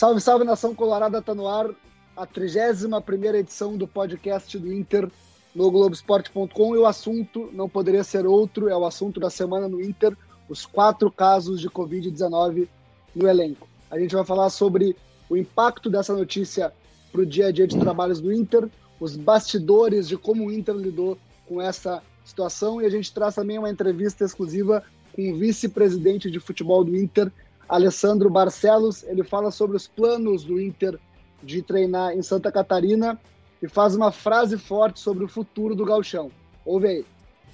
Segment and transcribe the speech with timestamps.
[0.00, 1.68] Salve, salve, nação colorada, tá no ar
[2.16, 5.06] a 31 edição do podcast do Inter
[5.54, 9.78] no Globoesporte.com e o assunto não poderia ser outro, é o assunto da semana no
[9.78, 10.16] Inter,
[10.48, 12.66] os quatro casos de Covid-19
[13.14, 13.68] no elenco.
[13.90, 14.96] A gente vai falar sobre
[15.28, 16.72] o impacto dessa notícia
[17.12, 20.76] para o dia a dia de trabalhos do Inter, os bastidores de como o Inter
[20.76, 24.82] lidou com essa situação e a gente traz também uma entrevista exclusiva
[25.12, 27.30] com o vice-presidente de futebol do Inter,
[27.70, 29.04] Alessandro Barcelos.
[29.04, 30.98] Ele fala sobre os planos do Inter
[31.42, 33.18] de treinar em Santa Catarina
[33.62, 36.30] e faz uma frase forte sobre o futuro do Galchão.
[36.64, 37.04] Ouve aí.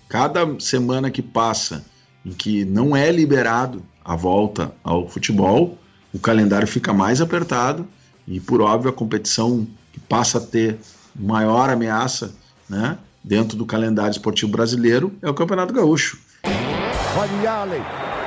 [0.08, 1.84] Cada semana que passa
[2.24, 5.76] em que não é liberado a volta ao futebol,
[6.12, 7.86] o calendário fica mais apertado
[8.26, 10.78] e, por óbvio, a competição que passa a ter
[11.14, 12.34] maior ameaça
[12.68, 16.18] né, dentro do calendário esportivo brasileiro é o Campeonato Gaúcho.
[17.18, 18.05] Olha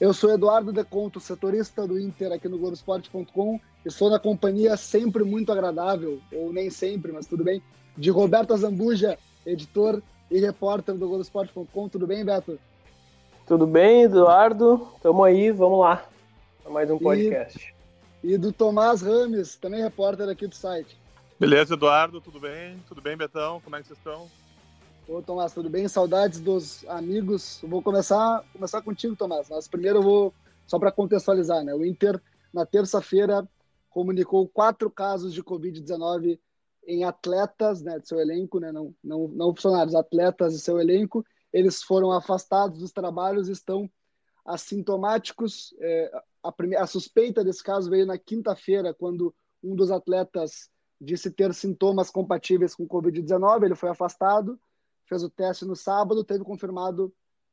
[0.00, 3.60] Eu sou Eduardo Deconto, setorista do Inter aqui no Globoesporte.com.
[3.84, 7.62] Estou na companhia sempre muito agradável, ou nem sempre, mas tudo bem,
[7.96, 11.88] de Roberto Azambuja, editor e repórter do Globoesporte.com.
[11.88, 12.58] Tudo bem, Beto?
[13.46, 14.88] Tudo bem, Eduardo?
[15.00, 16.06] Tamo aí, vamos lá
[16.70, 17.74] mais um podcast.
[18.22, 20.98] E, e do Tomás Rames, também repórter aqui do site.
[21.38, 22.82] Beleza, Eduardo, tudo bem?
[22.88, 23.60] Tudo bem, Betão?
[23.60, 24.28] Como é que vocês estão?
[25.08, 25.86] Ô, Tomás, tudo bem?
[25.86, 27.62] Saudades dos amigos.
[27.62, 29.48] Eu vou começar, começar contigo, Tomás.
[29.48, 30.34] Mas primeiro eu vou,
[30.66, 31.72] só para contextualizar, né?
[31.72, 32.20] O Inter,
[32.52, 33.48] na terça-feira,
[33.88, 36.40] comunicou quatro casos de Covid-19
[36.88, 41.24] em atletas né, de seu elenco, né, não, não, não funcionários, atletas de seu elenco.
[41.52, 43.88] Eles foram afastados dos trabalhos estão
[44.44, 45.72] assintomáticos.
[45.80, 50.68] É, a, primeira, a suspeita desse caso veio na quinta-feira, quando um dos atletas
[51.00, 53.64] disse ter sintomas compatíveis com Covid-19.
[53.64, 54.58] Ele foi afastado,
[55.06, 57.12] fez o teste no sábado, teve confirmado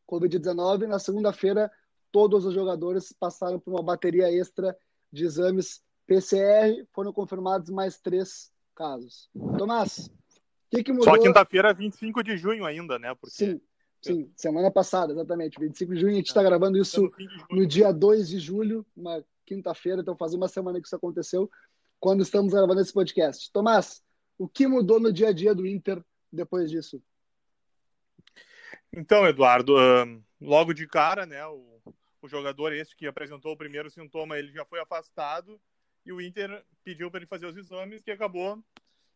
[0.09, 0.88] Covid-19.
[0.88, 1.72] Na segunda-feira,
[2.12, 4.78] todos os jogadores passaram por uma bateria extra
[5.12, 6.86] de exames PCR.
[6.92, 9.30] Foram confirmados mais três casos.
[9.58, 11.13] Tomás, o que, que mudou?
[11.13, 13.13] Só quinta-feira, 25 de junho ainda, né?
[13.16, 13.36] Porque...
[13.36, 13.62] Sim.
[14.02, 15.58] Sim, semana passada, exatamente.
[15.58, 16.44] 25 de junho, a gente está é.
[16.44, 17.09] gravando isso
[17.50, 21.50] no dia 2 de julho, uma quinta-feira, então faz uma semana que isso aconteceu,
[22.02, 23.50] quando estamos gravando esse podcast.
[23.53, 24.03] Tomás,
[24.38, 27.02] o que mudou no dia a dia do Inter depois disso?
[28.96, 29.74] Então, Eduardo,
[30.40, 31.81] logo de cara, né, o,
[32.22, 35.59] o jogador esse que apresentou o primeiro sintoma, ele já foi afastado
[36.06, 38.64] e o Inter pediu para ele fazer os exames, que acabou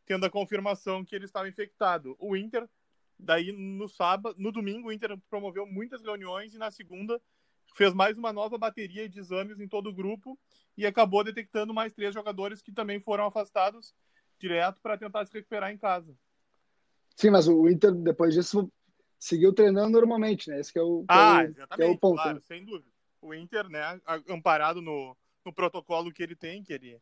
[0.05, 2.15] tendo a confirmação que ele estava infectado.
[2.17, 2.67] O Inter
[3.19, 7.19] Daí no sábado, no domingo, o Inter promoveu muitas reuniões e na segunda
[7.75, 10.37] fez mais uma nova bateria de exames em todo o grupo
[10.77, 13.93] e acabou detectando mais três jogadores que também foram afastados
[14.39, 16.15] direto para tentar se recuperar em casa.
[17.15, 18.71] Sim, mas o Inter depois disso
[19.19, 20.59] seguiu treinando normalmente, né?
[20.59, 22.15] Esse que é o, que ah, é o, exatamente, é o ponto.
[22.15, 22.41] Claro, né?
[22.41, 22.91] sem dúvida.
[23.21, 26.99] O Inter, né, amparado no, no protocolo que ele tem, que ele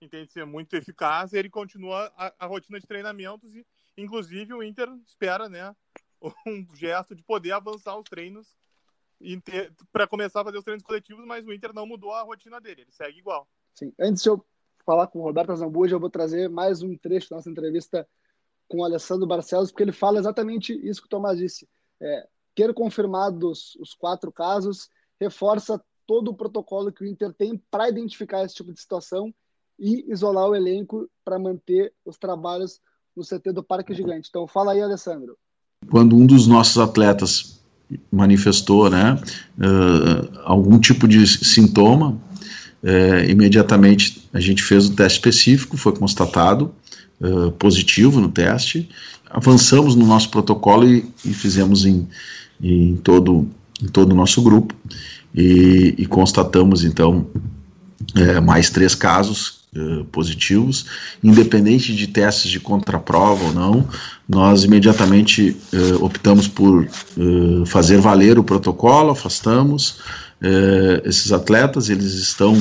[0.00, 3.66] entende ser muito eficaz, ele continua a, a rotina de treinamentos e
[3.96, 5.74] Inclusive, o Inter espera né,
[6.46, 8.54] um gesto de poder avançar os treinos
[9.90, 12.82] para começar a fazer os treinos coletivos, mas o Inter não mudou a rotina dele,
[12.82, 13.48] ele segue igual.
[13.74, 13.92] Sim.
[13.98, 14.44] Antes de eu
[14.84, 18.06] falar com o Roberto Zambuja, eu vou trazer mais um trecho da nossa entrevista
[18.68, 21.68] com o Alessandro Barcelos, porque ele fala exatamente isso que o Tomás disse.
[22.00, 24.88] É, ter confirmados os quatro casos
[25.20, 29.32] reforça todo o protocolo que o Inter tem para identificar esse tipo de situação
[29.78, 32.80] e isolar o elenco para manter os trabalhos
[33.14, 34.28] no CT do Parque Gigante.
[34.28, 35.36] Então fala aí, Alessandro.
[35.90, 37.60] Quando um dos nossos atletas
[38.10, 39.14] manifestou né,
[39.58, 42.18] uh, algum tipo de sintoma,
[42.82, 46.74] uh, imediatamente a gente fez o teste específico, foi constatado
[47.58, 48.88] positivo no teste,
[49.30, 52.06] avançamos no nosso protocolo e, e fizemos em,
[52.62, 53.48] em, todo,
[53.82, 54.74] em todo o nosso grupo.
[55.34, 57.26] E, e constatamos então
[58.42, 59.56] mais três casos
[60.10, 60.86] positivos,
[61.22, 63.88] independente de testes de contraprova ou não,
[64.28, 65.56] nós imediatamente
[66.00, 66.86] optamos por
[67.66, 69.98] fazer valer o protocolo, afastamos
[71.04, 72.56] esses atletas, eles estão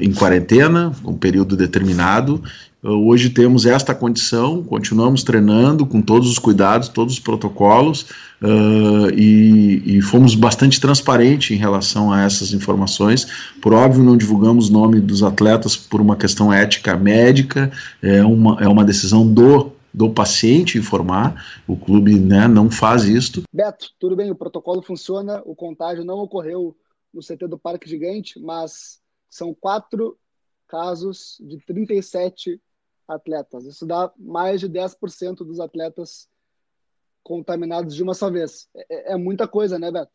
[0.00, 2.42] em quarentena, um período determinado,
[2.82, 8.02] hoje temos esta condição, continuamos treinando com todos os cuidados, todos os protocolos
[8.42, 13.52] uh, e, e, fomos bastante transparentes em relação a essas informações.
[13.60, 17.70] Por óbvio, não divulgamos o nome dos atletas por uma questão ética médica,
[18.02, 23.42] é uma, é uma decisão do do paciente informar, o clube né, não faz isso.
[23.52, 26.74] Beto, tudo bem, o protocolo funciona, o contágio não ocorreu
[27.12, 30.16] no CT do Parque Gigante, mas são quatro
[30.66, 32.58] casos de 37
[33.06, 33.64] atletas.
[33.64, 36.28] Isso dá mais de 10% dos atletas
[37.22, 38.68] contaminados de uma só vez.
[38.74, 40.10] É, é, muita coisa, né, Beto?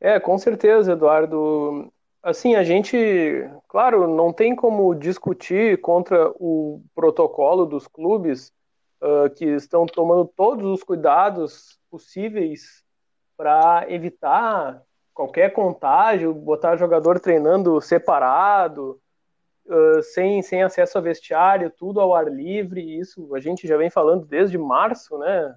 [0.00, 1.92] É, com certeza, Eduardo.
[2.22, 2.96] Assim, a gente,
[3.68, 8.52] claro, não tem como discutir contra o protocolo dos clubes
[9.02, 12.84] uh, que estão tomando todos os cuidados possíveis
[13.36, 14.82] para evitar
[15.12, 19.00] qualquer contágio, botar jogador treinando separado,
[19.66, 22.98] uh, sem, sem acesso a vestiário, tudo ao ar livre.
[22.98, 25.54] Isso a gente já vem falando desde março, né?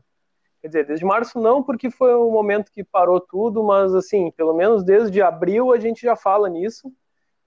[0.62, 4.54] Quer dizer, desde março não, porque foi o momento que parou tudo, mas assim, pelo
[4.54, 6.92] menos desde abril a gente já fala nisso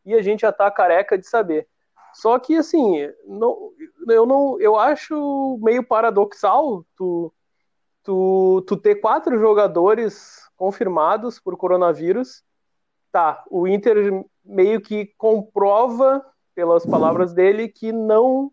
[0.05, 1.67] e a gente já tá careca de saber.
[2.15, 3.73] Só que assim, não,
[4.09, 7.33] eu não, eu acho meio paradoxal tu,
[8.03, 12.43] tu, tu ter quatro jogadores confirmados por coronavírus.
[13.11, 16.25] Tá, o Inter meio que comprova
[16.59, 18.51] pelas palavras dele que não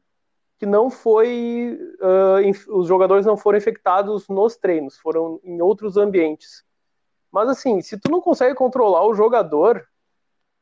[0.60, 6.63] que não foi uh, os jogadores não foram infectados nos treinos, foram em outros ambientes.
[7.31, 9.84] Mas assim, se tu não consegue controlar o jogador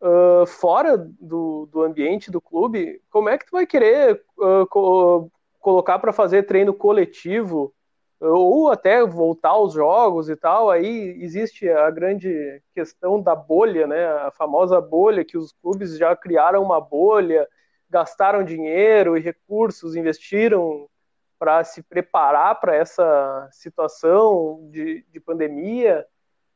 [0.01, 5.29] uh, fora do, do ambiente do clube, como é que tu vai querer uh, co
[5.59, 7.73] colocar para fazer treino coletivo
[8.23, 10.71] ou até voltar aos jogos e tal?
[10.71, 14.05] Aí existe a grande questão da bolha, né?
[14.05, 17.47] A famosa bolha que os clubes já criaram uma bolha
[17.93, 20.89] gastaram dinheiro e recursos, investiram
[21.37, 26.03] para se preparar para essa situação de, de pandemia,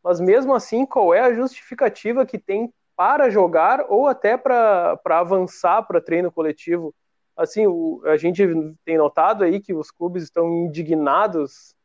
[0.04, 5.84] mas mesmo assim, qual é a justificativa que tem para jogar ou até para avançar
[5.84, 6.96] para treino coletivo?
[7.38, 8.44] Assim, o, a gente
[8.84, 11.76] tem notado aí que os clubes estão indignados,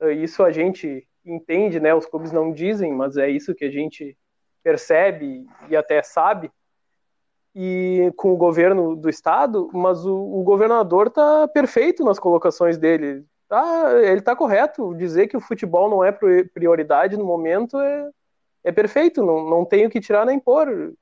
[0.00, 1.94] eh, isso a gente entende, né?
[1.94, 4.16] Os clubes não dizem, mas é isso que a gente
[4.62, 6.52] percebe e até sabe
[7.54, 13.24] e com o governo do estado, mas o, o governador está perfeito nas colocações dele.
[13.48, 14.94] Tá, ele está correto.
[14.94, 18.10] Dizer que o futebol não é prioridade no momento é,
[18.64, 19.24] é perfeito.
[19.24, 20.94] Não, não tenho que tirar nem pôr.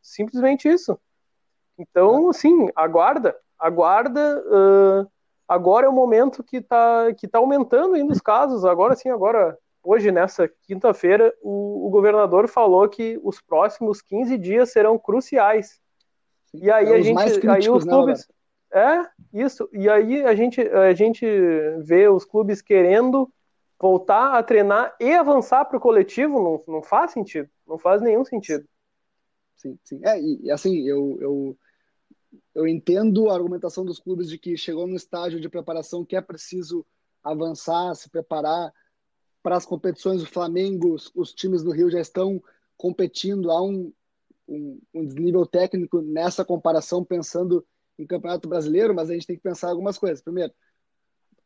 [0.00, 0.98] Simplesmente isso.
[1.80, 3.34] Então, sim, aguarda.
[3.58, 4.44] Aguarda.
[4.46, 5.10] Uh,
[5.48, 8.64] agora é o momento que está que tá aumentando ainda os casos.
[8.64, 14.70] Agora sim, agora hoje, nessa quinta-feira, o, o, governador falou que os próximos 15 dias
[14.70, 15.80] serão cruciais.
[16.52, 18.28] E aí é a gente, aí os né, clubes,
[18.72, 19.68] é isso.
[19.72, 21.26] E aí a gente, a gente
[21.78, 23.32] vê os clubes querendo
[23.80, 28.24] voltar a treinar e avançar para o coletivo, não, não faz sentido, não faz nenhum
[28.24, 28.64] sentido.
[29.56, 30.00] Sim, sim.
[30.04, 31.56] É, e assim, eu, eu,
[32.60, 36.20] eu entendo a argumentação dos clubes de que chegou no estágio de preparação que é
[36.20, 36.84] preciso
[37.24, 38.70] avançar, se preparar
[39.42, 40.22] para as competições.
[40.22, 42.42] O Flamengo, os, os times do Rio já estão
[42.76, 43.90] competindo há um,
[44.46, 47.66] um, um desnível técnico nessa comparação, pensando
[47.98, 50.20] em Campeonato Brasileiro, mas a gente tem que pensar algumas coisas.
[50.20, 50.52] Primeiro,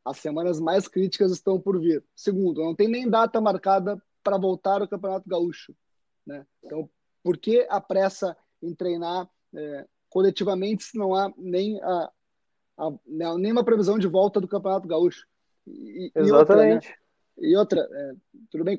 [0.04, 2.04] as semanas mais críticas estão por vir.
[2.16, 5.76] Segundo, não tem nem data marcada para voltar ao Campeonato Gaúcho.
[6.26, 6.44] Né?
[6.60, 6.90] Então,
[7.22, 12.12] por que a pressa em treinar é, coletivamente se não há nem, a,
[12.78, 12.92] a,
[13.36, 15.26] nem uma previsão de volta do Campeonato Gaúcho?
[15.66, 16.94] E, Exatamente.
[17.36, 17.88] E outra, né?
[17.88, 18.14] e outra é,
[18.48, 18.78] tudo bem,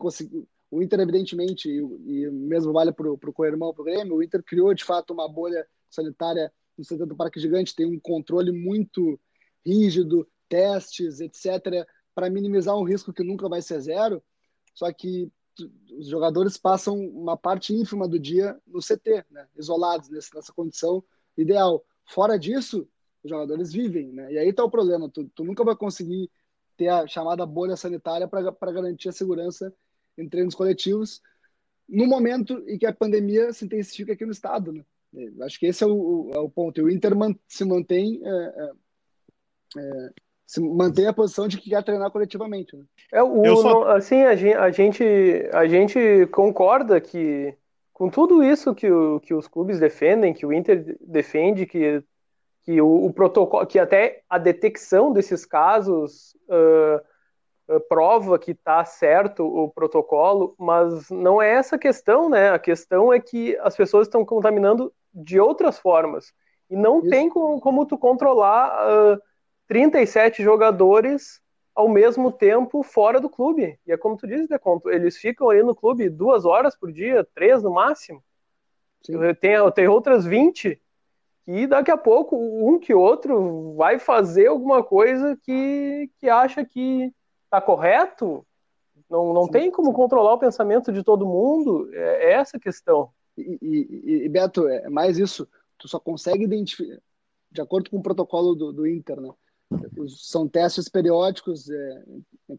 [0.72, 4.42] o Inter, evidentemente, e, e mesmo vale para o co-irmão, para o Grêmio, o Inter
[4.42, 9.20] criou de fato uma bolha sanitária no centro do Parque Gigante, tem um controle muito
[9.66, 14.24] rígido, testes, etc., para minimizar um risco que nunca vai ser zero.
[14.74, 15.30] Só que
[15.98, 19.48] os jogadores passam uma parte ínfima do dia no CT, né?
[19.58, 21.04] isolados nessa condição
[21.38, 21.84] ideal.
[22.06, 22.88] Fora disso,
[23.24, 24.34] os jogadores vivem, né?
[24.34, 25.10] E aí está o problema.
[25.10, 26.30] Tu, tu, nunca vai conseguir
[26.78, 29.74] ter a chamada bolha sanitária para garantir a segurança
[30.18, 31.22] em treinos coletivos,
[31.88, 34.72] no momento em que a pandemia se intensifica aqui no estado.
[34.72, 34.84] Né?
[35.42, 36.80] Acho que esse é o, é o ponto.
[36.80, 38.72] E o Inter man, se mantém é, é,
[39.78, 40.10] é,
[40.46, 42.76] se mantém a posição de que quer treinar coletivamente.
[42.76, 42.86] Né?
[43.12, 43.90] É, o, só...
[43.90, 45.04] assim, a gente, a, gente,
[45.52, 47.56] a gente concorda que
[47.96, 52.04] com tudo isso que, o, que os clubes defendem, que o Inter defende, que,
[52.64, 57.02] que o, o protocolo, que até a detecção desses casos uh,
[57.70, 62.50] eh, prova que está certo o protocolo, mas não é essa a questão, né?
[62.50, 66.34] A questão é que as pessoas estão contaminando de outras formas.
[66.70, 67.10] E não Isso.
[67.10, 69.22] tem como, como, tu controlar uh,
[69.70, 71.40] 37 jogadores
[71.76, 73.78] ao mesmo tempo fora do clube.
[73.86, 77.28] E é como tu diz, Deconto, eles ficam ali no clube duas horas por dia,
[77.36, 78.24] três no máximo.
[79.40, 80.82] Tem, tem outras 20
[81.46, 87.14] que daqui a pouco um que outro vai fazer alguma coisa que, que acha que
[87.44, 88.46] está correto.
[89.08, 91.88] Não, não tem como controlar o pensamento de todo mundo.
[91.94, 93.12] É, é essa a questão.
[93.38, 95.48] E, e, e, Beto, é mais isso.
[95.78, 96.98] Tu só consegue identificar,
[97.52, 99.30] de acordo com o protocolo do, do Inter, né?
[100.08, 102.04] São testes periódicos, é,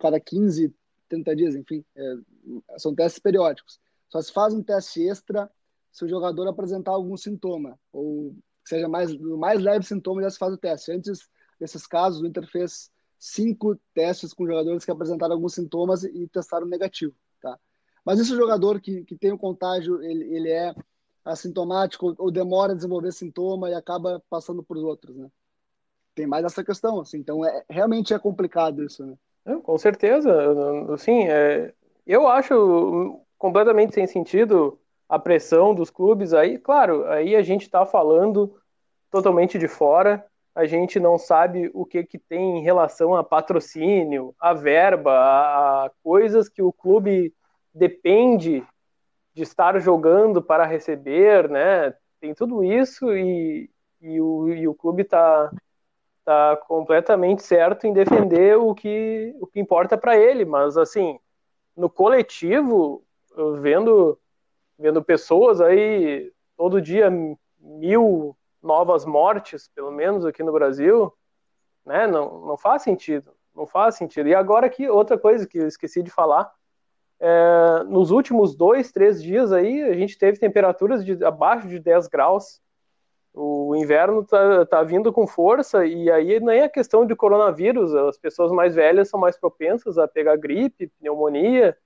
[0.01, 0.75] cada 15,
[1.09, 1.85] 30 dias, enfim.
[1.97, 2.15] É,
[2.79, 3.79] são testes periódicos.
[4.09, 5.51] Só se faz um teste extra
[5.93, 10.53] se o jogador apresentar algum sintoma, ou seja mais, mais leve sintoma, já se faz
[10.53, 10.93] o teste.
[10.93, 16.29] Antes desses casos, o Inter fez cinco testes com jogadores que apresentaram alguns sintomas e
[16.29, 17.15] testaram negativo.
[17.41, 17.59] Tá?
[18.05, 20.75] Mas esse jogador que, que tem o contágio, ele, ele é
[21.25, 25.29] assintomático ou demora a desenvolver sintoma e acaba passando os outros, né?
[26.17, 27.19] Tem mais essa questão, assim.
[27.19, 29.61] Então, é, realmente é complicado isso, né?
[29.63, 30.35] Com certeza.
[30.93, 31.73] Assim, é,
[32.05, 34.77] eu acho completamente sem sentido
[35.09, 36.35] a pressão dos clubes.
[36.35, 38.59] Aí, claro, aí a gente está falando
[39.13, 44.35] totalmente de fora a gente não sabe o que, que tem em relação a patrocínio,
[44.41, 47.35] a verba, a, a coisas que o clube
[47.75, 48.67] depende
[49.35, 51.95] de estar jogando para receber, né?
[52.19, 53.69] Tem tudo isso e,
[54.01, 55.53] e, o, e o clube está
[56.27, 61.21] tá completamente certo em defender o que, o que importa para ele, mas assim,
[61.77, 63.05] no coletivo,
[63.61, 64.19] vendo,
[64.77, 67.09] vendo pessoas aí todo dia
[67.61, 71.13] mil novas mortes, pelo menos aqui no Brasil,
[71.85, 72.09] né?
[72.09, 73.33] Não, não faz sentido.
[73.55, 74.29] Não faz sentido.
[74.29, 76.53] E agora aqui, outra coisa que eu esqueci de falar.
[77.21, 82.09] É, nos últimos dois, três dias aí, a gente teve temperaturas de abaixo de 10
[82.09, 82.61] graus.
[83.39, 87.95] O inverno tá, tá vindo com força e aí nem é questão de coronavírus.
[87.95, 91.77] As pessoas mais velhas são mais propensas a pegar gripe, pneumonia.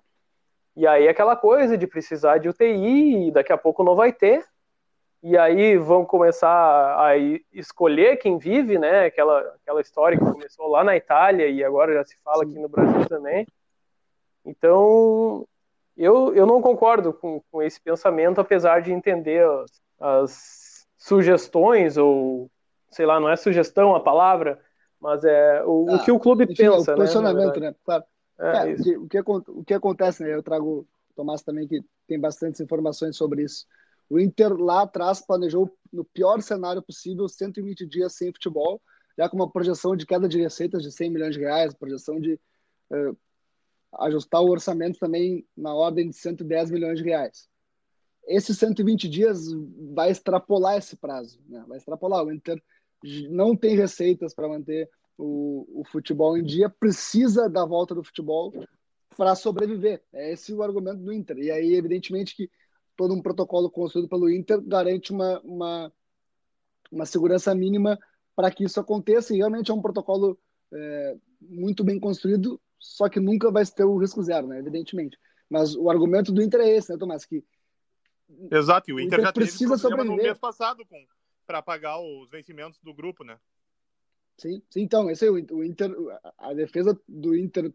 [0.76, 4.44] E aí aquela coisa de precisar de UTI e daqui a pouco não vai ter
[5.22, 7.16] e aí vão começar a
[7.52, 9.04] escolher quem vive, né?
[9.04, 12.68] Aquela, aquela história que começou lá na Itália e agora já se fala aqui no
[12.68, 13.46] Brasil também.
[14.44, 15.46] Então,
[15.96, 20.32] eu, eu não concordo com, com esse pensamento, apesar de entender as, as
[21.00, 22.50] sugestões, ou
[22.90, 24.60] sei lá, não é sugestão a palavra,
[25.00, 26.92] mas é o, ah, o que o clube pensa.
[26.92, 27.70] O né, posicionamento, né?
[27.70, 27.76] né?
[27.82, 28.04] Claro.
[28.38, 30.34] É, é, o, que, o, que, o que acontece, né?
[30.34, 33.66] Eu trago o Tomás também, que tem bastantes informações sobre isso.
[34.10, 38.80] O Inter lá atrás planejou no pior cenário possível 120 dias sem futebol,
[39.16, 42.34] já com uma projeção de queda de receitas de 100 milhões de reais, projeção de
[42.90, 43.16] uh,
[44.00, 47.49] ajustar o orçamento também na ordem de 110 milhões de reais.
[48.26, 49.46] Esses 120 dias
[49.94, 51.64] vai extrapolar esse prazo, né?
[51.66, 52.24] vai extrapolar.
[52.24, 52.62] O Inter
[53.30, 58.52] não tem receitas para manter o, o futebol em dia, precisa da volta do futebol
[59.16, 60.02] para sobreviver.
[60.12, 61.38] É esse o argumento do Inter.
[61.38, 62.50] E aí, evidentemente, que
[62.96, 65.92] todo um protocolo construído pelo Inter garante uma, uma,
[66.90, 67.98] uma segurança mínima
[68.34, 69.34] para que isso aconteça.
[69.34, 70.38] E realmente é um protocolo
[70.72, 74.58] é, muito bem construído, só que nunca vai ter o risco zero, né?
[74.58, 75.18] evidentemente.
[75.48, 77.24] Mas o argumento do Inter é esse, né, Tomás?
[77.24, 77.44] Que
[78.50, 80.86] Exato, e o Inter, o Inter já precisa teve problema no mês passado
[81.46, 83.38] para pagar os vencimentos do grupo, né?
[84.36, 85.90] Sim, sim então, esse é o, o Inter,
[86.38, 87.72] a defesa do Inter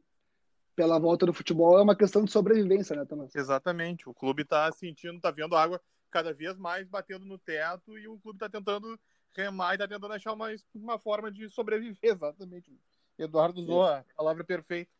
[0.75, 3.33] pela volta do futebol é uma questão de sobrevivência, né, Tomás?
[3.33, 4.09] Exatamente.
[4.09, 5.81] O clube está sentindo, está vendo água
[6.11, 8.99] cada vez mais batendo no teto e o clube está tentando
[9.35, 12.71] remar e está tentando achar uma, uma forma de sobreviver, exatamente.
[13.17, 14.91] Eduardo usou a palavra perfeita.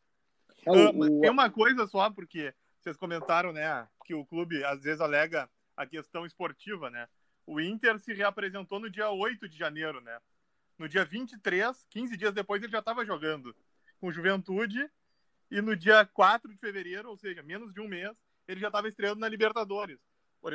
[0.66, 2.54] É, o, uh, Tem uma coisa só, porque
[2.86, 7.10] vocês comentaram, né, que o clube às vezes alega a questão esportiva, né?
[7.44, 10.20] O Inter se reapresentou no dia 8 de janeiro, né?
[10.78, 13.56] No dia 23, 15 dias depois, ele já estava jogando
[14.00, 14.88] com Juventude
[15.50, 18.16] e no dia 4 de fevereiro, ou seja, menos de um mês,
[18.48, 20.00] ele já estava estreando na Libertadores.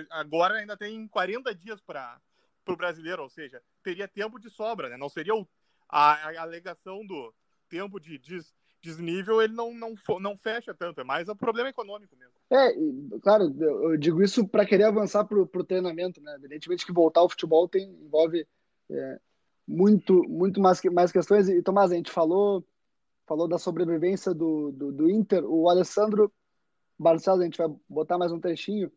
[0.09, 2.21] Agora ainda tem 40 dias para
[2.69, 4.97] o brasileiro, ou seja, teria tempo de sobra, né?
[4.97, 5.49] Não seria o,
[5.89, 7.35] a, a, alegação do
[7.69, 12.17] tempo de des, desnível, ele não, não, não fecha tanto, é mais o problema econômico
[12.17, 12.33] mesmo.
[12.51, 16.35] É, claro, eu digo isso para querer avançar para o treinamento, né?
[16.37, 18.47] Evidentemente que voltar ao futebol tem, envolve
[18.91, 19.21] é,
[19.67, 21.49] muito, muito mais, mais questões.
[21.49, 22.65] E, Tomás, a gente falou
[23.27, 25.45] falou da sobrevivência do, do, do Inter.
[25.45, 26.33] O Alessandro
[26.99, 28.91] Barcelos, a gente vai botar mais um trechinho,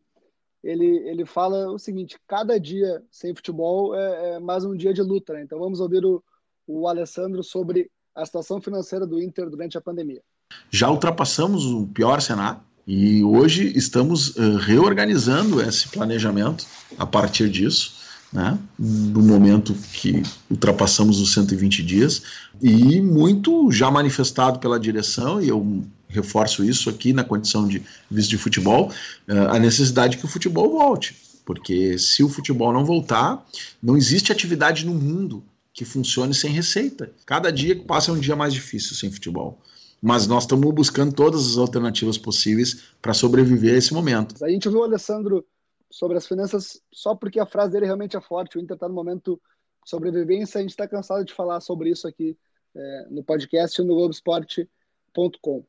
[0.64, 5.02] ele, ele fala o seguinte: cada dia sem futebol é, é mais um dia de
[5.02, 5.34] luta.
[5.34, 5.42] Né?
[5.42, 6.22] Então vamos ouvir o,
[6.66, 10.22] o Alessandro sobre a situação financeira do Inter durante a pandemia.
[10.70, 16.66] Já ultrapassamos o pior cenário e hoje estamos uh, reorganizando esse planejamento
[16.98, 18.04] a partir disso.
[18.32, 22.22] né, do momento que ultrapassamos os 120 dias,
[22.60, 27.80] e muito já manifestado pela direção, e eu reforço isso aqui na condição de
[28.10, 28.90] vice de futebol,
[29.28, 31.14] eh, a necessidade que o futebol volte.
[31.44, 33.44] Porque se o futebol não voltar,
[33.80, 35.40] não existe atividade no mundo
[35.74, 37.12] que funcione sem receita.
[37.26, 39.60] Cada dia que passa é um dia mais difícil sem futebol.
[40.00, 44.42] Mas nós estamos buscando todas as alternativas possíveis para sobreviver a esse momento.
[44.44, 45.44] A gente ouviu o Alessandro
[45.90, 48.56] sobre as finanças só porque a frase dele realmente é forte.
[48.56, 49.40] O Inter está no momento
[49.82, 50.58] de sobrevivência.
[50.58, 52.38] A gente está cansado de falar sobre isso aqui
[52.74, 55.64] é, no podcast no Globoesporte.com.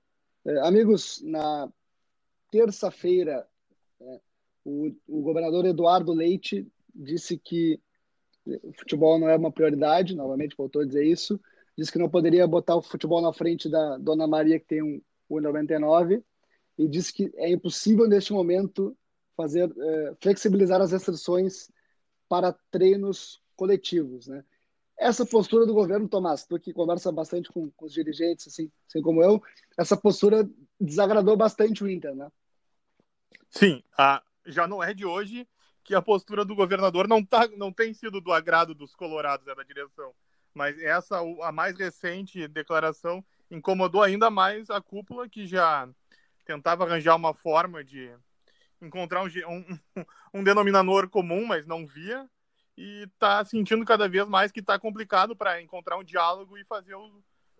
[0.45, 1.67] É, amigos, na
[2.51, 3.47] terça-feira,
[3.99, 4.19] é,
[4.63, 7.79] o, o governador Eduardo Leite disse que
[8.77, 11.39] futebol não é uma prioridade, novamente voltou a dizer isso,
[11.77, 15.01] disse que não poderia botar o futebol na frente da Dona Maria, que tem um
[15.29, 16.23] 1,99,
[16.77, 18.95] e disse que é impossível neste momento
[19.35, 21.69] fazer é, flexibilizar as restrições
[22.29, 24.43] para treinos coletivos, né?
[24.97, 29.01] Essa postura do governo, Tomás, tu que conversa bastante com, com os dirigentes, assim, assim
[29.01, 29.43] como eu,
[29.77, 30.49] essa postura
[30.79, 32.29] desagradou bastante o Inter, né?
[33.49, 35.45] Sim, a, já não é de hoje
[35.85, 39.53] que a postura do governador não, tá, não tem sido do agrado dos colorados, né,
[39.53, 40.11] da direção.
[40.53, 45.87] Mas essa, a mais recente declaração, incomodou ainda mais a cúpula, que já
[46.43, 48.11] tentava arranjar uma forma de
[48.81, 49.79] encontrar um, um,
[50.33, 52.27] um denominador comum, mas não via,
[52.75, 56.95] e está sentindo cada vez mais que está complicado para encontrar um diálogo e fazer
[56.95, 57.13] os,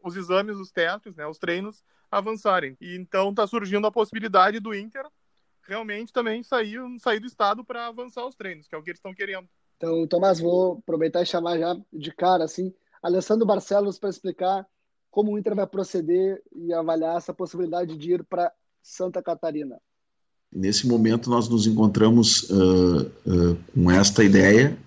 [0.03, 2.75] os exames, os testes, né, os treinos avançarem.
[2.81, 5.05] E então está surgindo a possibilidade do Inter
[5.67, 8.99] realmente também sair, sair do estado para avançar os treinos, que é o que eles
[8.99, 9.47] estão querendo.
[9.77, 14.65] Então, Tomás, vou aproveitar e chamar já de cara, assim, Alessandro Barcelos para explicar
[15.11, 19.77] como o Inter vai proceder e avaliar essa possibilidade de ir para Santa Catarina.
[20.51, 24.77] Nesse momento, nós nos encontramos uh, uh, com esta ideia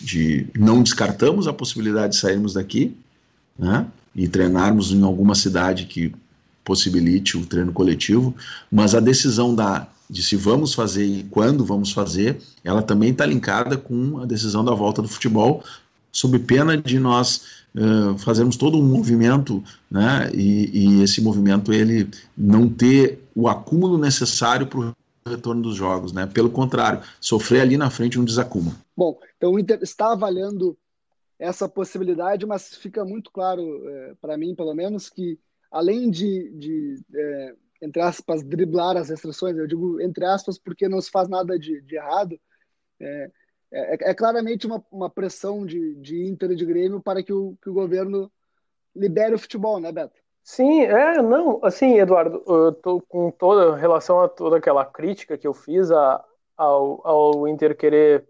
[0.00, 2.96] de não descartamos a possibilidade de sairmos daqui
[3.58, 6.14] né, e treinarmos em alguma cidade que
[6.64, 8.34] possibilite o treino coletivo,
[8.70, 13.26] mas a decisão da de se vamos fazer e quando vamos fazer, ela também está
[13.26, 15.62] linkada com a decisão da volta do futebol,
[16.10, 22.08] sob pena de nós uh, fazermos todo um movimento, né, e, e, esse movimento ele
[22.36, 24.94] não ter o acúmulo necessário para o
[25.26, 26.26] retorno dos jogos, né?
[26.26, 28.74] Pelo contrário, sofrer ali na frente um desacúmulo.
[28.96, 30.76] Bom, então o Inter está avaliando
[31.38, 35.38] essa possibilidade, mas fica muito claro é, para mim, pelo menos, que
[35.70, 41.00] além de, de é, entre aspas, driblar as restrições, eu digo entre aspas porque não
[41.00, 42.38] se faz nada de, de errado,
[43.00, 43.30] é,
[43.70, 47.56] é, é, claramente uma, uma pressão de, de Inter e de Grêmio para que o,
[47.62, 48.30] que o governo
[48.94, 50.18] libere o futebol, né, Beto?
[50.42, 55.46] Sim, é, não, assim, Eduardo, eu tô com toda relação a toda aquela crítica que
[55.46, 56.24] eu fiz a,
[56.56, 58.26] ao, ao Inter querer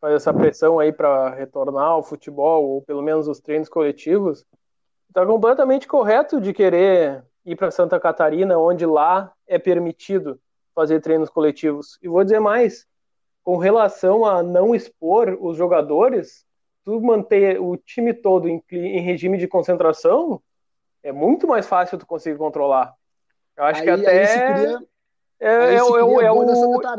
[0.00, 4.44] fazer essa pressão aí para retornar ao futebol, ou pelo menos os treinos coletivos,
[5.06, 10.40] está completamente correto de querer ir para Santa Catarina, onde lá é permitido
[10.74, 11.98] fazer treinos coletivos.
[12.02, 12.86] E vou dizer mais,
[13.42, 16.44] com relação a não expor os jogadores,
[16.84, 20.40] tu manter o time todo em, em regime de concentração,
[21.02, 22.94] é muito mais fácil tu conseguir controlar.
[23.56, 24.80] Eu acho aí, que até cria,
[25.40, 26.44] é, é, é, é, o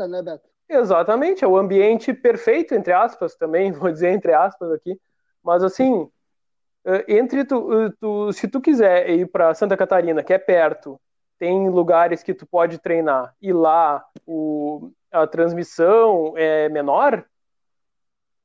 [0.06, 0.48] né, Beto?
[0.68, 4.98] Exatamente, é o ambiente perfeito entre aspas também, vou dizer entre aspas aqui,
[5.42, 6.08] mas assim,
[7.08, 11.00] entre tu, eh, tu se tu quiser ir para Santa Catarina, que é perto,
[11.38, 17.24] tem lugares que tu pode treinar e lá o, a transmissão é menor,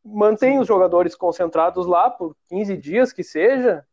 [0.03, 0.59] mantém Sim.
[0.59, 3.85] os jogadores concentrados lá por 15 dias que seja,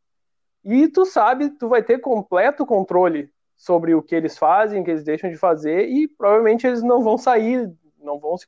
[0.64, 4.90] e tu sabe, tu vai ter completo controle sobre o que eles fazem, o que
[4.90, 8.46] eles deixam de fazer, e provavelmente eles não vão sair, não vão se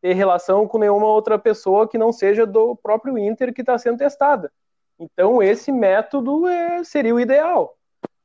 [0.00, 3.98] ter relação com nenhuma outra pessoa que não seja do próprio Inter que está sendo
[3.98, 4.52] testada.
[4.98, 7.76] Então, esse método é, seria o ideal.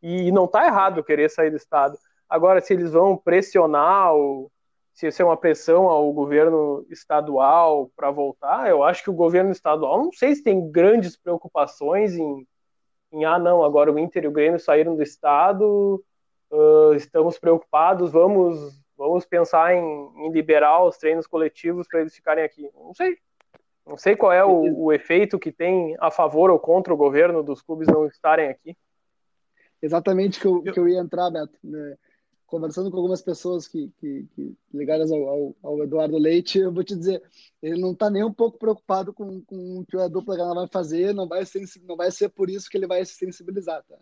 [0.01, 1.97] E não está errado querer sair do Estado.
[2.29, 4.51] Agora, se eles vão pressionar, ou
[4.93, 9.51] se isso é uma pressão ao governo estadual para voltar, eu acho que o governo
[9.51, 12.47] estadual, não sei se tem grandes preocupações em,
[13.11, 16.03] em ah, não, agora o Inter e o Grêmio saíram do Estado,
[16.51, 19.83] uh, estamos preocupados, vamos, vamos pensar em,
[20.17, 22.69] em liberar os treinos coletivos para eles ficarem aqui.
[22.73, 23.17] Não sei.
[23.85, 27.41] Não sei qual é o, o, efeito que tem a favor ou contra o governo
[27.41, 28.77] dos clubes não estarem aqui.
[29.81, 31.57] Exatamente que eu, que eu ia entrar, Beto.
[31.63, 31.97] Né?
[32.45, 36.83] Conversando com algumas pessoas que, que, que ligadas ao, ao, ao, Eduardo Leite, eu vou
[36.83, 37.23] te dizer,
[37.61, 40.67] ele não está nem um pouco preocupado com, com o que a dupla Granada vai
[40.67, 43.83] fazer, não vai, ser, não vai ser por isso que ele vai se sensibilizar.
[43.83, 43.97] Tá?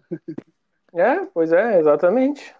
[0.94, 2.54] É, pois é, exatamente.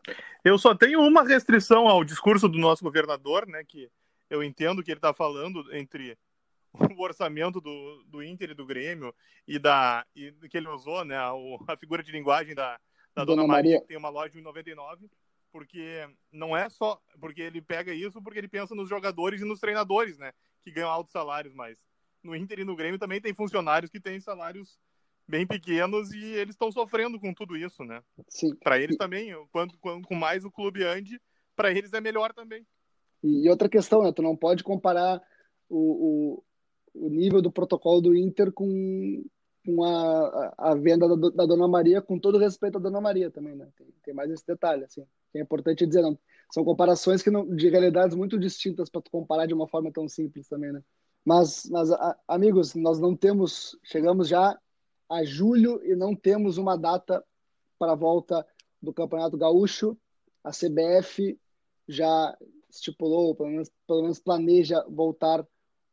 [0.46, 3.90] Eu só tenho uma restrição ao discurso do nosso governador, né, que
[4.30, 6.16] eu entendo que ele está falando entre
[6.74, 9.14] o orçamento do, do Inter e do Grêmio
[9.48, 12.80] e da e que ele usou, né, o, a figura de linguagem da,
[13.16, 15.10] da Dona, Dona Maria, Maria, que tem uma loja em 99,
[15.52, 19.60] porque não é só porque ele pega isso porque ele pensa nos jogadores e nos
[19.60, 21.80] treinadores, né, que ganham altos salários, mas
[22.24, 24.78] no Inter e no Grêmio também tem funcionários que têm salários
[25.28, 28.02] bem pequenos e eles estão sofrendo com tudo isso, né?
[28.28, 28.56] Sim.
[28.56, 31.22] Para eles também, quanto, quanto mais o clube ande,
[31.56, 32.66] para eles é melhor também.
[33.24, 34.12] E outra questão, né?
[34.12, 35.22] Tu não pode comparar
[35.70, 36.44] o, o,
[36.94, 39.24] o nível do protocolo do Inter com,
[39.66, 43.56] com a, a venda da, da, Dona Maria, com todo respeito à Dona Maria também,
[43.56, 43.68] né?
[43.78, 46.18] Tem, tem mais esse detalhe, assim, é importante dizer, não.
[46.52, 50.48] São comparações que não, de realidades muito distintas para comparar de uma forma tão simples
[50.48, 50.84] também, né?
[51.24, 54.58] Mas, mas a, amigos, nós não temos, chegamos já
[55.10, 57.24] a julho e não temos uma data
[57.78, 58.46] para a volta
[58.82, 59.98] do Campeonato Gaúcho.
[60.44, 61.40] A CBF
[61.88, 62.38] já
[62.70, 65.46] estipulou, pelo menos, pelo menos planeja voltar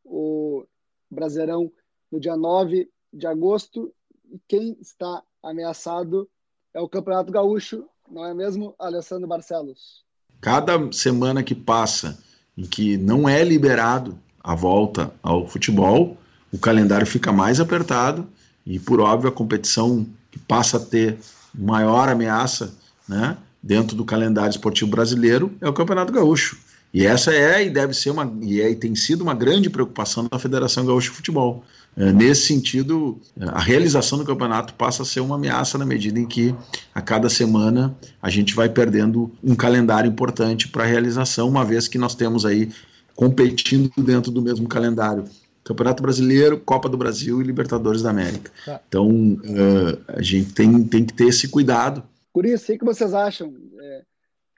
[0.05, 0.67] o
[1.11, 1.71] Brasileirão
[2.11, 3.93] no dia 9 de agosto.
[4.31, 6.29] E quem está ameaçado
[6.75, 10.05] é o Campeonato Gaúcho, não é mesmo, Alessandro Barcelos?
[10.41, 12.19] Cada semana que passa
[12.57, 16.17] em que não é liberado a volta ao futebol,
[16.53, 18.29] o calendário fica mais apertado
[18.65, 21.19] e, por óbvio, a competição que passa a ter
[21.55, 22.75] maior ameaça
[23.09, 26.59] né, dentro do calendário esportivo brasileiro é o Campeonato Gaúcho.
[26.93, 30.27] E essa é e deve ser uma e, é, e tem sido uma grande preocupação
[30.31, 31.65] da Federação Gaúcha de Futebol.
[31.97, 36.27] É, nesse sentido, a realização do campeonato passa a ser uma ameaça na medida em
[36.27, 36.55] que
[36.95, 41.89] a cada semana a gente vai perdendo um calendário importante para a realização, uma vez
[41.89, 42.71] que nós temos aí
[43.15, 45.25] competindo dentro do mesmo calendário
[45.67, 48.53] Campeonato Brasileiro, Copa do Brasil e Libertadores da América.
[48.65, 48.81] Tá.
[48.87, 52.05] Então, uh, a gente tem, tem que ter esse cuidado.
[52.33, 53.53] Por isso, o que vocês acham?
[53.81, 54.03] É,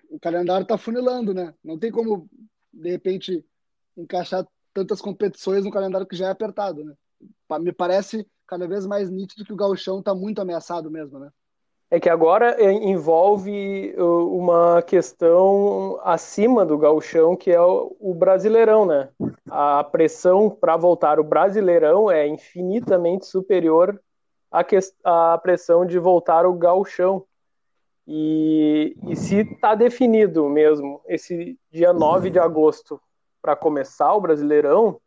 [0.08, 1.54] o calendário está funilando, né?
[1.62, 2.28] Não tem como,
[2.72, 3.44] de repente,
[3.96, 6.94] encaixar tantas competições no calendário que já é apertado, né?
[7.60, 11.30] Me parece cada vez mais nítido que o gauchão está muito ameaçado mesmo, né?
[11.90, 18.84] é que agora é, envolve uh, uma questão acima do gauchão, que é o brasileirão,
[18.84, 19.08] né?
[19.50, 23.98] A pressão para voltar o brasileirão é infinitamente superior
[24.50, 27.24] à, que, à pressão de voltar o gauchão.
[28.10, 32.98] E, e se está definido mesmo esse dia 9 de agosto
[33.42, 34.98] para começar o brasileirão,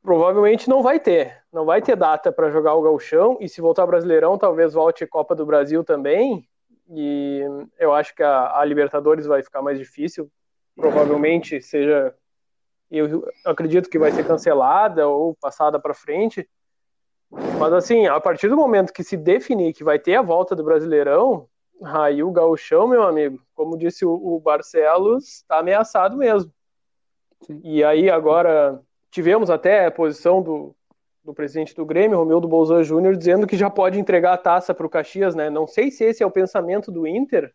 [0.00, 1.42] provavelmente não vai ter.
[1.52, 3.36] Não vai ter data para jogar o Gauchão.
[3.40, 6.48] E se voltar Brasileirão, talvez volte Copa do Brasil também.
[6.88, 7.40] E
[7.80, 10.30] eu acho que a, a Libertadores vai ficar mais difícil.
[10.76, 12.14] Provavelmente seja.
[12.88, 16.48] Eu acredito que vai ser cancelada ou passada para frente.
[17.58, 20.64] Mas assim, a partir do momento que se definir que vai ter a volta do
[20.64, 21.48] Brasileirão,
[21.82, 26.52] aí o Gauchão, meu amigo, como disse o, Barcelos, está ameaçado mesmo.
[27.46, 27.60] Sim.
[27.62, 28.80] E aí agora
[29.14, 30.74] Tivemos até a posição do,
[31.22, 34.84] do presidente do Grêmio, Romildo Bolzan Júnior, dizendo que já pode entregar a taça para
[34.84, 35.48] o Caxias, né?
[35.48, 37.54] Não sei se esse é o pensamento do Inter,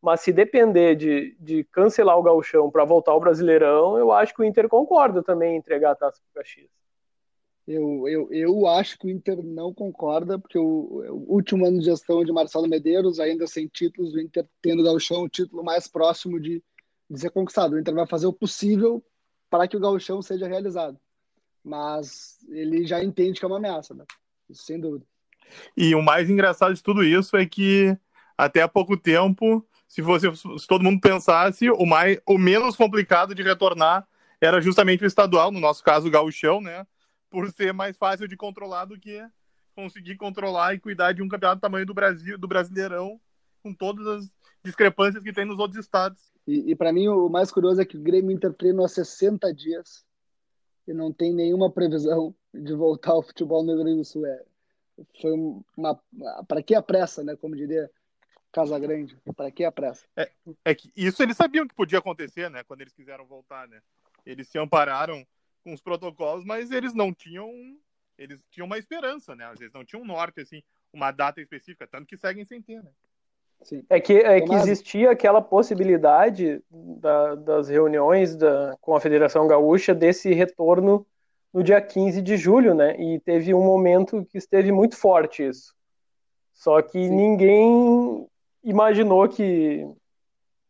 [0.00, 4.40] mas se depender de, de cancelar o gauchão para voltar ao Brasileirão, eu acho que
[4.40, 6.70] o Inter concorda também em entregar a taça para o Caxias.
[7.66, 11.84] Eu, eu, eu acho que o Inter não concorda, porque o, o, último ano de
[11.84, 15.86] gestão de Marcelo Medeiros, ainda sem títulos, o Inter tendo o gauchão o título mais
[15.86, 16.62] próximo de,
[17.08, 17.74] de ser conquistado.
[17.74, 19.04] O Inter vai fazer o possível
[19.48, 20.98] para que o gauchão seja realizado.
[21.62, 24.04] Mas ele já entende que é uma ameaça, né?
[24.48, 25.04] Isso, sem dúvida.
[25.76, 27.96] E o mais engraçado de tudo isso é que
[28.36, 33.34] até há pouco tempo, se, fosse, se todo mundo pensasse, o, mais, o menos complicado
[33.34, 34.06] de retornar
[34.40, 36.86] era justamente o estadual, no nosso caso o gauchão, né?
[37.30, 39.24] Por ser mais fácil de controlar do que
[39.74, 43.20] conseguir controlar e cuidar de um campeonato do tamanho do Brasil, do Brasileirão,
[43.62, 44.30] com todas as
[44.62, 46.20] discrepâncias que tem nos outros estados.
[46.46, 49.52] E, e para mim o mais curioso é que o Grêmio Inter treina há 60
[49.54, 50.04] dias
[50.86, 54.26] e não tem nenhuma previsão de voltar ao futebol no Rio Grande do Sul.
[54.26, 54.44] É,
[55.20, 55.32] foi
[55.76, 55.98] uma.
[56.48, 57.36] Para que a pressa, né?
[57.36, 57.90] Como diria
[58.52, 59.16] Casa Grande.
[59.36, 60.04] Para que a pressa?
[60.16, 60.30] É,
[60.64, 62.64] é que isso eles sabiam que podia acontecer, né?
[62.64, 63.80] Quando eles quiseram voltar, né?
[64.26, 65.24] Eles se ampararam
[65.62, 67.50] com os protocolos, mas eles não tinham.
[68.18, 69.46] Eles tinham uma esperança, né?
[69.46, 72.82] Às vezes não tinham um norte, assim, uma data específica, tanto que seguem sem ter,
[72.82, 72.90] né?
[73.62, 73.84] Sim.
[73.88, 79.94] É que, é que existia aquela possibilidade da, das reuniões da, com a Federação Gaúcha
[79.94, 81.06] desse retorno
[81.52, 82.98] no dia 15 de julho, né?
[83.00, 85.74] E teve um momento que esteve muito forte isso.
[86.52, 87.10] Só que Sim.
[87.10, 88.26] ninguém
[88.62, 89.86] imaginou que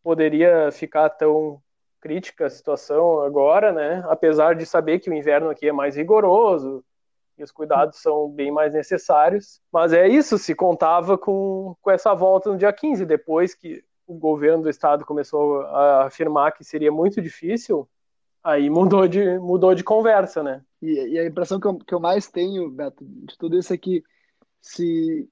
[0.02, 1.60] poderia ficar tão
[2.00, 4.04] crítica a situação agora, né?
[4.08, 6.84] Apesar de saber que o inverno aqui é mais rigoroso,
[7.40, 9.60] e os cuidados são bem mais necessários.
[9.72, 14.14] Mas é isso, se contava com, com essa volta no dia 15, depois que o
[14.14, 17.88] governo do estado começou a afirmar que seria muito difícil,
[18.42, 20.62] aí mudou de, mudou de conversa, né?
[20.82, 23.78] E, e a impressão que eu, que eu mais tenho, Beto, de tudo isso é
[23.78, 24.02] que
[24.60, 25.28] se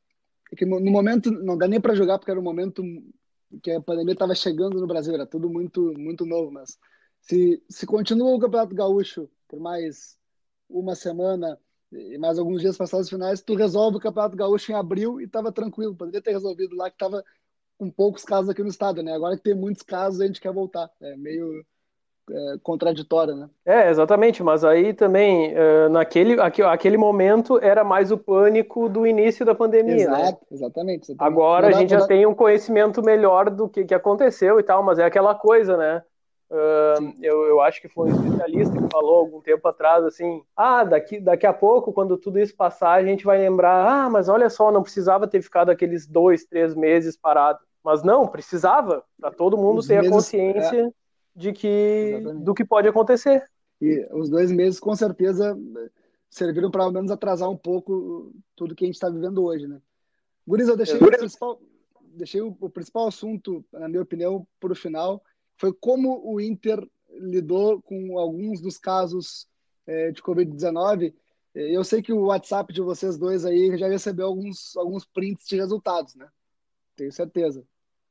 [0.51, 2.83] é que no, no momento não dá nem para jogar porque era um momento
[3.63, 6.79] que a pandemia estava chegando no Brasil, era tudo muito muito novo, mas
[7.21, 10.19] se se continua o Campeonato Gaúcho por mais
[10.69, 11.59] uma semana
[11.91, 15.25] e mais alguns dias passados os finais, tu resolve o Campeonato Gaúcho em abril e
[15.25, 17.25] estava tranquilo, poderia ter resolvido lá que estava
[17.79, 19.15] com poucos casos aqui no estado, né?
[19.15, 20.91] Agora que tem muitos casos, a gente quer voltar.
[21.01, 21.65] É meio
[22.31, 23.49] é, contraditória, né?
[23.65, 29.45] É, exatamente, mas aí também, uh, naquele aquele momento, era mais o pânico do início
[29.45, 30.39] da pandemia, Exato, né?
[30.51, 31.17] Exatamente, exatamente.
[31.19, 34.99] Agora a gente já tem um conhecimento melhor do que, que aconteceu e tal, mas
[34.99, 36.03] é aquela coisa, né?
[36.51, 40.83] Uh, eu, eu acho que foi um especialista que falou algum tempo atrás assim: ah,
[40.83, 44.49] daqui, daqui a pouco, quando tudo isso passar, a gente vai lembrar, ah, mas olha
[44.49, 47.59] só, não precisava ter ficado aqueles dois, três meses parado.
[47.85, 50.81] Mas não, precisava, para todo mundo os ter meses, a consciência.
[50.87, 51.08] É
[51.39, 52.45] de que Exatamente.
[52.45, 53.45] do que pode acontecer.
[53.81, 55.57] E os dois meses com certeza
[56.29, 59.81] serviram para ao menos atrasar um pouco tudo que a gente está vivendo hoje, né?
[60.47, 61.61] Guris, eu deixei, o principal,
[62.15, 65.23] deixei o, o principal assunto, na minha opinião, para o final,
[65.57, 69.47] foi como o Inter lidou com alguns dos casos
[69.87, 71.15] é, de Covid-19.
[71.55, 75.57] Eu sei que o WhatsApp de vocês dois aí já recebeu alguns, alguns prints de
[75.57, 76.29] resultados, né?
[76.97, 77.65] Tenho certeza.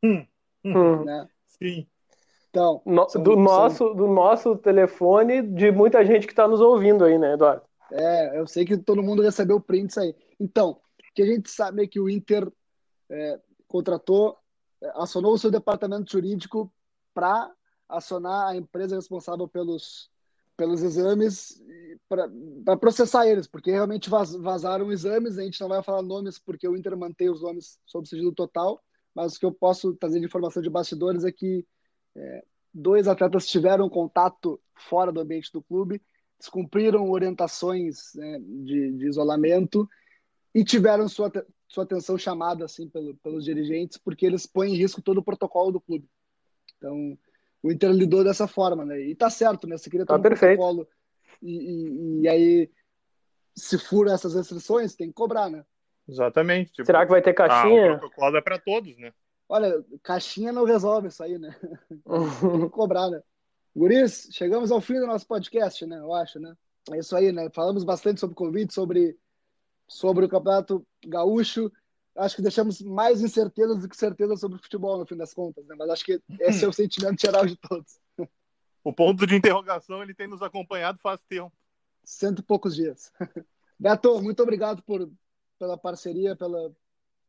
[0.03, 0.25] Hum.
[0.63, 1.03] Hum.
[1.03, 1.27] Né?
[1.45, 1.87] Sim.
[2.49, 3.35] Então, no, do, são...
[3.35, 7.63] nosso, do nosso telefone, de muita gente que está nos ouvindo aí, né, Eduardo?
[7.91, 10.15] É, eu sei que todo mundo recebeu prints aí.
[10.39, 10.79] Então,
[11.13, 12.51] que a gente sabe é que o Inter
[13.09, 14.37] é, contratou,
[14.81, 16.71] é, acionou o seu departamento jurídico
[17.13, 17.51] para
[17.89, 20.11] acionar a empresa responsável pelos,
[20.55, 21.59] pelos exames
[22.07, 26.67] para processar eles, porque realmente vaz, vazaram exames, a gente não vai falar nomes porque
[26.67, 28.81] o Inter mantém os nomes sob sigilo total,
[29.15, 31.65] mas o que eu posso trazer de informação de bastidores é que
[32.17, 36.01] é, dois atletas tiveram contato fora do ambiente do clube,
[36.37, 39.89] descumpriram orientações né, de, de, isolamento
[40.53, 41.31] e tiveram sua,
[41.67, 45.71] sua atenção chamada assim pelo, pelos dirigentes, porque eles põem em risco todo o protocolo
[45.71, 46.07] do clube.
[46.77, 47.17] Então,
[47.63, 48.99] o Inter lidou dessa forma, né?
[48.99, 49.77] E tá certo, né?
[49.77, 50.57] Você queria ter tá um perfeito.
[50.57, 50.87] protocolo
[51.41, 52.71] e, e, e, aí,
[53.55, 55.65] se fura essas restrições, tem que cobrar, né?
[56.07, 56.71] Exatamente.
[56.71, 57.91] Tipo, Será que vai ter caixinha?
[57.91, 59.11] Ah, o protocolo é para todos, né?
[59.49, 61.55] Olha, caixinha não resolve isso aí, né?
[61.89, 63.21] Tem que cobrar, né?
[63.75, 65.99] Guris, chegamos ao fim do nosso podcast, né?
[65.99, 66.55] Eu acho, né?
[66.91, 67.49] É isso aí, né?
[67.53, 69.17] Falamos bastante sobre Covid, sobre,
[69.87, 71.71] sobre o Campeonato Gaúcho.
[72.15, 75.65] Acho que deixamos mais incertezas do que certeza sobre o futebol, no fim das contas,
[75.67, 75.75] né?
[75.77, 77.99] Mas acho que esse é o sentimento geral de todos.
[78.83, 81.51] O ponto de interrogação, ele tem nos acompanhado faz tempo.
[82.03, 83.11] Cento e poucos dias.
[83.79, 85.07] Beto, muito obrigado por,
[85.59, 86.71] pela parceria, pela,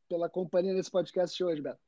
[0.09, 1.88] pela companhia nesse podcast de hoje, Beto.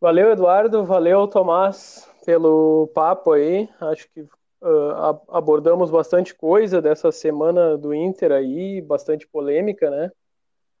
[0.00, 0.84] Valeu, Eduardo.
[0.84, 3.68] Valeu, Tomás, pelo papo aí.
[3.80, 10.10] Acho que uh, abordamos bastante coisa dessa semana do Inter aí, bastante polêmica, né?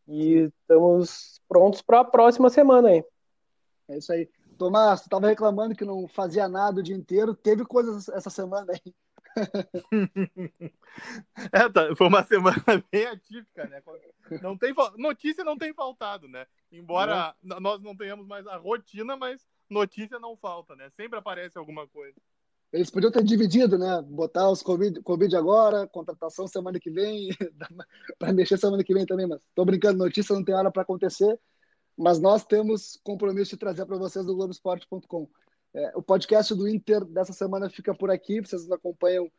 [0.08, 3.04] E estamos prontos para a próxima semana aí.
[3.88, 4.26] É isso aí.
[4.56, 7.34] Tomás, tu estava reclamando que não fazia nada o dia inteiro.
[7.34, 8.94] Teve coisas essa semana aí.
[11.52, 12.56] é, tá, foi uma semana
[12.90, 13.82] bem atípica, né?
[14.42, 16.46] Não tem, notícia não tem faltado, né?
[16.70, 17.60] Embora não.
[17.60, 20.90] nós não tenhamos mais a rotina, mas notícia não falta, né?
[20.90, 22.16] Sempre aparece alguma coisa.
[22.72, 24.00] Eles podiam ter dividido, né?
[24.02, 27.30] Botar os COVID, COVID agora, contratação semana que vem,
[28.18, 31.38] para mexer semana que vem também, mas tô brincando, notícia não tem hora para acontecer,
[31.96, 35.28] mas nós temos compromisso de trazer para vocês do Globoesporte.com.
[35.74, 38.40] É, o podcast do Inter dessa semana fica por aqui.
[38.40, 39.30] Vocês nos acompanham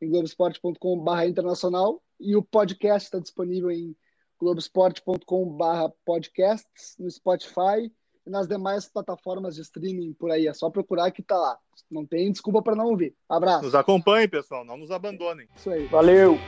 [0.00, 3.94] em globesport.com.br internacional e o podcast está disponível em
[4.40, 7.92] globesport.com.br podcasts, no Spotify
[8.26, 10.46] e nas demais plataformas de streaming por aí.
[10.46, 11.58] É só procurar que tá lá.
[11.90, 13.14] Não tem desculpa para não ouvir.
[13.28, 13.64] Abraço.
[13.64, 14.64] Nos acompanhem, pessoal.
[14.64, 15.48] Não nos abandonem.
[15.56, 15.86] Isso aí.
[15.86, 16.38] Valeu.